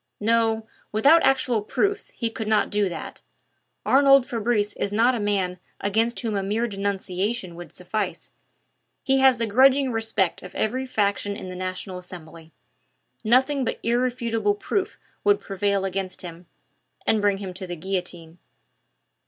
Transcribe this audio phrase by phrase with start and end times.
[0.19, 3.21] "No, without actual proofs he could not do that.
[3.85, 8.31] Arnould Fabrice is not a man against whom a mere denunciation would suffice.
[9.03, 12.51] He has the grudging respect of every faction in the National Assembly.
[13.23, 16.47] Nothing but irrefutable proof would prevail against him
[17.05, 18.39] and bring him to the guillotine."